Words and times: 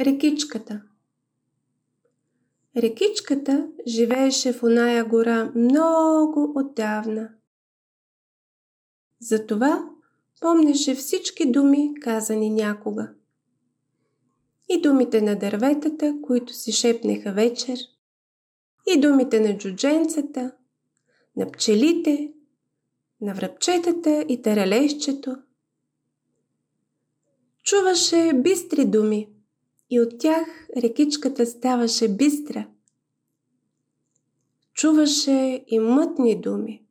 Рекичката 0.00 0.82
Рекичката 2.76 3.68
живееше 3.86 4.52
в 4.52 4.62
оная 4.62 5.04
гора 5.04 5.52
много 5.54 6.52
отдавна. 6.56 7.30
Затова 9.20 9.90
помнеше 10.40 10.94
всички 10.94 11.52
думи, 11.52 11.94
казани 12.00 12.50
някога. 12.50 13.10
И 14.68 14.80
думите 14.80 15.22
на 15.22 15.38
дърветата, 15.38 16.16
които 16.22 16.52
си 16.52 16.72
шепнеха 16.72 17.32
вечер, 17.32 17.78
и 18.86 19.00
думите 19.00 19.40
на 19.40 19.58
джудженцата, 19.58 20.52
на 21.36 21.50
пчелите, 21.52 22.32
на 23.20 23.34
връбчетата 23.34 24.24
и 24.28 24.42
таралещето. 24.42 25.36
Чуваше 27.64 28.32
бистри 28.34 28.84
думи 28.84 29.28
и 29.90 30.00
от 30.00 30.18
тях 30.18 30.68
рекичката 30.76 31.46
ставаше 31.46 32.16
бистра. 32.16 32.68
Чуваше 34.74 35.64
и 35.66 35.78
мътни 35.78 36.40
думи. 36.40 36.84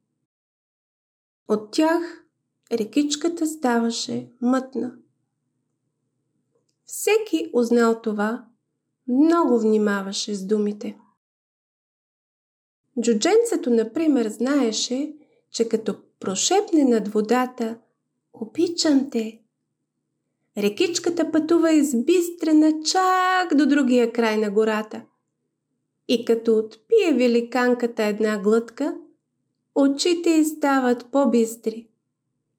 От 1.48 1.72
тях 1.72 2.26
рекичката 2.72 3.48
ставаше 3.48 4.32
мътна. 4.42 4.94
Всеки 6.86 7.50
узнал 7.54 8.02
това, 8.02 8.46
много 9.08 9.60
внимаваше 9.60 10.36
с 10.36 10.48
думите. 10.48 10.98
Джудженцето, 13.02 13.70
например, 13.70 14.30
знаеше, 14.30 15.14
че 15.52 15.70
като 15.70 15.96
прошепне 16.20 16.84
над 16.84 17.08
водата 17.08 17.80
«Обичам 18.34 19.10
те», 19.10 19.42
рекичката 20.58 21.32
пътува 21.32 21.72
избистрена 21.72 22.74
чак 22.86 23.56
до 23.56 23.66
другия 23.66 24.14
край 24.14 24.38
на 24.38 24.52
гората. 24.52 25.02
И 26.08 26.26
като 26.26 26.58
отпие 26.58 27.14
великанката 27.14 28.04
една 28.04 28.38
глътка, 28.38 28.98
очите 29.76 30.30
й 30.30 30.46
стават 30.46 31.06
по-бистри 31.12 31.88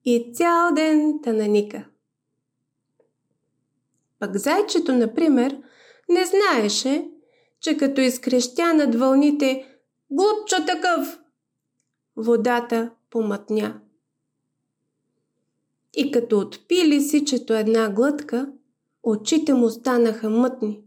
и 0.04 0.30
цял 0.34 0.74
ден 0.74 1.20
тананика. 1.22 1.84
Пък 4.18 4.36
зайчето, 4.36 4.92
например, 4.92 5.62
не 6.08 6.24
знаеше, 6.24 7.10
че 7.60 7.76
като 7.76 8.00
изкрещя 8.00 8.74
над 8.74 8.94
вълните 8.94 9.78
Глупчо 10.10 10.56
такъв! 10.66 11.20
Водата 12.16 12.90
помътня. 13.10 13.80
И 15.96 16.10
като 16.10 16.38
отпи 16.38 16.88
лисичето 16.88 17.54
една 17.54 17.90
глътка, 17.90 18.52
очите 19.02 19.54
му 19.54 19.70
станаха 19.70 20.30
мътни 20.30 20.82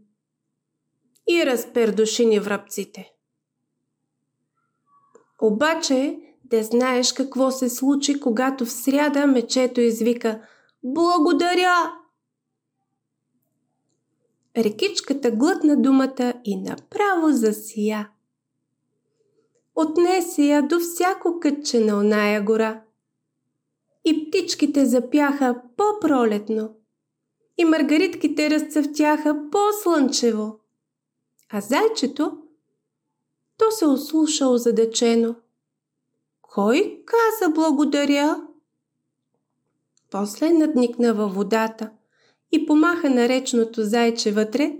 и 1.28 1.46
разпердушини 1.46 2.40
връбците. 2.40 3.12
Обаче, 5.42 6.18
да 6.44 6.62
знаеш 6.62 7.12
какво 7.12 7.50
се 7.50 7.68
случи, 7.68 8.20
когато 8.20 8.64
в 8.64 8.72
сряда 8.72 9.26
мечето 9.26 9.80
извика 9.80 10.40
«Благодаря!» 10.84 11.92
Рекичката 14.56 15.30
глътна 15.30 15.82
думата 15.82 16.34
и 16.44 16.56
направо 16.56 17.28
засия. 17.30 18.10
Отнесе 19.74 20.42
я 20.42 20.62
до 20.62 20.80
всяко 20.80 21.40
кътче 21.40 21.80
на 21.80 22.00
оная 22.00 22.42
гора. 22.42 22.82
И 24.04 24.30
птичките 24.30 24.86
запяха 24.86 25.62
по-пролетно. 25.76 26.74
И 27.58 27.64
маргаритките 27.64 28.50
разцъфтяха 28.50 29.50
по-слънчево. 29.50 30.58
А 31.48 31.60
зайчето, 31.60 32.38
то 33.58 33.70
се 33.70 33.86
ослуша 33.86 34.46
озадачено. 34.46 35.34
Кой 36.42 37.02
каза 37.06 37.52
благодаря? 37.54 38.46
После 40.10 40.52
надникна 40.52 41.14
във 41.14 41.34
водата 41.34 41.90
и 42.52 42.66
помаха 42.66 43.10
на 43.10 43.28
речното 43.28 43.82
зайче 43.82 44.32
вътре 44.32 44.78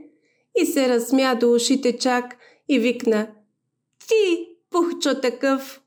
и 0.61 0.67
се 0.67 0.89
разсмя 0.89 1.35
до 1.35 1.53
ушите 1.53 1.99
чак 1.99 2.37
и 2.69 2.79
викна 2.79 3.29
Ти, 4.09 4.49
пухчо 4.71 5.21
такъв. 5.21 5.83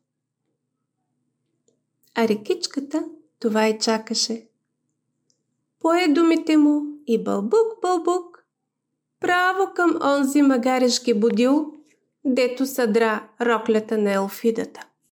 А 2.15 2.27
рекичката 2.27 3.05
това 3.39 3.67
и 3.67 3.79
чакаше. 3.79 4.47
Пое 5.79 6.07
думите 6.07 6.57
му 6.57 6.81
и 7.07 7.23
бълбук, 7.23 7.81
бълбук, 7.81 8.45
право 9.19 9.73
към 9.75 9.99
онзи 10.01 10.41
магарешки 10.41 11.13
будил, 11.13 11.73
дето 12.25 12.65
съдра 12.65 13.27
роклята 13.41 13.97
на 13.97 14.13
елфидата. 14.13 14.87